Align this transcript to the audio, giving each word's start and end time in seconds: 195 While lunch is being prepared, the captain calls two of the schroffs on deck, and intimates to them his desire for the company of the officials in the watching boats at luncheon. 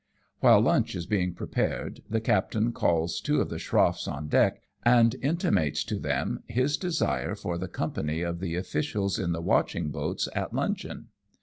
195 0.39 0.65
While 0.65 0.73
lunch 0.73 0.95
is 0.95 1.05
being 1.05 1.35
prepared, 1.35 2.01
the 2.09 2.19
captain 2.19 2.71
calls 2.71 3.21
two 3.21 3.39
of 3.39 3.49
the 3.49 3.59
schroffs 3.59 4.07
on 4.07 4.29
deck, 4.29 4.63
and 4.81 5.15
intimates 5.21 5.83
to 5.83 5.99
them 5.99 6.41
his 6.47 6.75
desire 6.75 7.35
for 7.35 7.59
the 7.59 7.67
company 7.67 8.23
of 8.23 8.39
the 8.39 8.55
officials 8.55 9.19
in 9.19 9.31
the 9.31 9.41
watching 9.41 9.91
boats 9.91 10.27
at 10.33 10.55
luncheon. 10.55 11.09